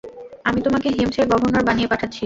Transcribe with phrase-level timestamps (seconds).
[0.45, 2.19] আমি তোমাকে হিমসের গভর্নর বানিয়ে পাঠাচ্ছি।